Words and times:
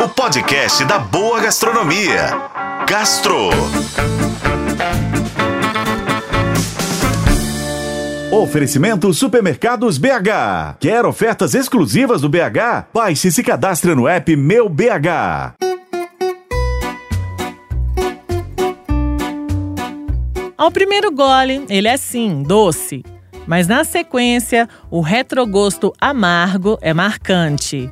o 0.00 0.08
podcast 0.08 0.84
da 0.84 0.96
boa 0.96 1.40
gastronomia. 1.40 2.30
Gastro. 2.88 3.50
Oferecimento 8.30 9.12
Supermercados 9.12 9.98
BH. 9.98 10.76
Quer 10.78 11.04
ofertas 11.04 11.52
exclusivas 11.54 12.20
do 12.20 12.28
BH? 12.28 12.86
Baixe 12.94 13.28
e 13.28 13.32
se 13.32 13.42
cadastre 13.42 13.92
no 13.96 14.06
app 14.06 14.36
Meu 14.36 14.68
BH. 14.68 15.56
Ao 20.56 20.70
primeiro 20.70 21.10
gole, 21.10 21.64
ele 21.68 21.88
é 21.88 21.96
sim 21.96 22.44
doce, 22.44 23.02
mas 23.48 23.66
na 23.66 23.82
sequência, 23.82 24.68
o 24.90 25.00
retrogosto 25.00 25.92
amargo 26.00 26.78
é 26.80 26.94
marcante. 26.94 27.90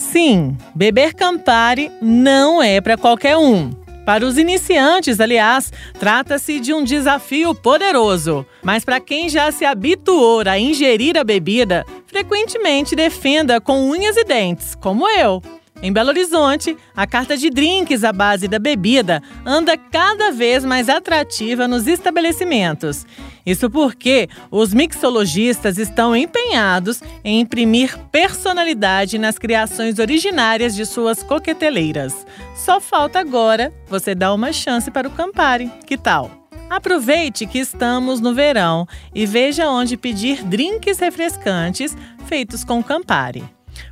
Sim, 0.00 0.56
beber 0.74 1.12
Campari 1.12 1.92
não 2.00 2.62
é 2.62 2.80
para 2.80 2.96
qualquer 2.96 3.36
um. 3.36 3.70
Para 4.06 4.24
os 4.24 4.38
iniciantes, 4.38 5.20
aliás, 5.20 5.70
trata-se 5.98 6.58
de 6.58 6.72
um 6.72 6.82
desafio 6.82 7.54
poderoso. 7.54 8.46
Mas 8.62 8.82
para 8.82 8.98
quem 8.98 9.28
já 9.28 9.52
se 9.52 9.62
habituou 9.66 10.40
a 10.46 10.58
ingerir 10.58 11.18
a 11.18 11.22
bebida, 11.22 11.84
frequentemente 12.06 12.96
defenda 12.96 13.60
com 13.60 13.90
unhas 13.90 14.16
e 14.16 14.24
dentes, 14.24 14.74
como 14.74 15.06
eu. 15.06 15.42
Em 15.82 15.90
Belo 15.90 16.10
Horizonte, 16.10 16.76
a 16.94 17.06
carta 17.06 17.38
de 17.38 17.48
drinks 17.48 18.04
à 18.04 18.12
base 18.12 18.46
da 18.46 18.58
bebida 18.58 19.22
anda 19.46 19.78
cada 19.78 20.30
vez 20.30 20.62
mais 20.62 20.90
atrativa 20.90 21.66
nos 21.66 21.86
estabelecimentos. 21.86 23.06
Isso 23.46 23.70
porque 23.70 24.28
os 24.50 24.74
mixologistas 24.74 25.78
estão 25.78 26.14
empenhados 26.14 27.02
em 27.24 27.40
imprimir 27.40 27.98
personalidade 28.12 29.18
nas 29.18 29.38
criações 29.38 29.98
originárias 29.98 30.74
de 30.74 30.84
suas 30.84 31.22
coqueteleiras. 31.22 32.26
Só 32.54 32.78
falta 32.78 33.18
agora 33.18 33.72
você 33.88 34.14
dar 34.14 34.34
uma 34.34 34.52
chance 34.52 34.90
para 34.90 35.08
o 35.08 35.10
Campari. 35.10 35.72
Que 35.86 35.96
tal? 35.96 36.30
Aproveite 36.68 37.46
que 37.46 37.58
estamos 37.58 38.20
no 38.20 38.34
verão 38.34 38.86
e 39.14 39.24
veja 39.24 39.68
onde 39.68 39.96
pedir 39.96 40.44
drinks 40.44 40.98
refrescantes 40.98 41.96
feitos 42.26 42.62
com 42.62 42.82
Campari. 42.82 43.42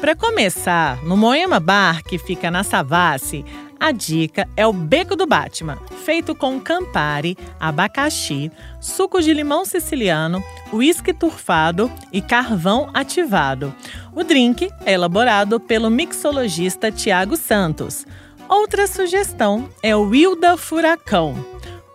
Para 0.00 0.16
começar, 0.16 1.04
no 1.04 1.14
Moema 1.14 1.60
Bar, 1.60 2.02
que 2.02 2.16
fica 2.16 2.50
na 2.50 2.64
Savassi, 2.64 3.44
a 3.78 3.92
dica 3.92 4.48
é 4.56 4.66
o 4.66 4.72
Beco 4.72 5.14
do 5.14 5.26
Batman, 5.26 5.76
feito 6.06 6.34
com 6.34 6.58
Campari, 6.58 7.36
abacaxi, 7.60 8.50
suco 8.80 9.20
de 9.20 9.34
limão 9.34 9.66
siciliano, 9.66 10.42
uísque 10.72 11.12
turfado 11.12 11.92
e 12.10 12.22
carvão 12.22 12.88
ativado. 12.94 13.74
O 14.14 14.24
drink 14.24 14.70
é 14.86 14.94
elaborado 14.94 15.60
pelo 15.60 15.90
mixologista 15.90 16.90
Tiago 16.90 17.36
Santos. 17.36 18.06
Outra 18.48 18.86
sugestão 18.86 19.68
é 19.82 19.94
o 19.94 20.08
Wilda 20.08 20.56
Furacão, 20.56 21.44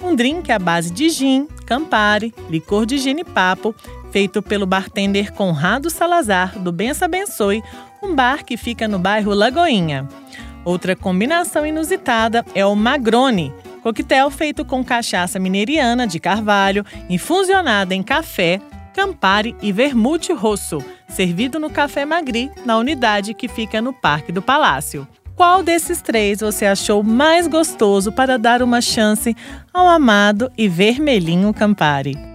um 0.05 0.15
drink 0.15 0.51
à 0.51 0.59
base 0.59 0.91
de 0.91 1.09
gin, 1.09 1.47
Campari, 1.65 2.33
licor 2.49 2.85
de 2.85 2.99
genipapo, 2.99 3.73
feito 4.15 4.41
pelo 4.41 4.65
bartender 4.65 5.33
Conrado 5.33 5.89
Salazar, 5.89 6.57
do 6.57 6.71
Bença 6.71 7.03
Abençoe, 7.03 7.61
um 8.01 8.15
bar 8.15 8.45
que 8.45 8.55
fica 8.55 8.87
no 8.87 8.97
bairro 8.97 9.33
Lagoinha. 9.33 10.07
Outra 10.63 10.95
combinação 10.95 11.65
inusitada 11.65 12.45
é 12.55 12.65
o 12.65 12.73
Magrone, 12.77 13.53
coquetel 13.83 14.31
feito 14.31 14.63
com 14.63 14.85
cachaça 14.85 15.37
mineiriana 15.37 16.07
de 16.07 16.17
carvalho, 16.17 16.85
infusionada 17.09 17.93
em 17.93 18.01
café, 18.01 18.61
Campari 18.93 19.53
e 19.61 19.73
vermute 19.73 20.31
rosso, 20.31 20.81
servido 21.09 21.59
no 21.59 21.69
Café 21.69 22.05
Magri, 22.05 22.49
na 22.65 22.77
unidade 22.77 23.33
que 23.33 23.49
fica 23.49 23.81
no 23.81 23.91
Parque 23.91 24.31
do 24.31 24.41
Palácio. 24.41 25.05
Qual 25.35 25.61
desses 25.61 26.01
três 26.01 26.39
você 26.39 26.65
achou 26.65 27.03
mais 27.03 27.47
gostoso 27.47 28.13
para 28.13 28.39
dar 28.39 28.61
uma 28.61 28.79
chance 28.79 29.35
ao 29.73 29.85
amado 29.85 30.49
e 30.57 30.69
vermelhinho 30.69 31.53
Campari? 31.53 32.34